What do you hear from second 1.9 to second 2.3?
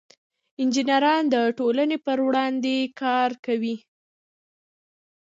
په